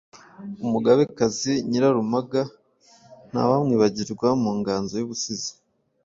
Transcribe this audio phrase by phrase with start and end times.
[0.65, 2.41] Umugabekazi Nyirarumaga
[3.29, 5.51] ntawamwibagirwa mu nganzo y’ubusizi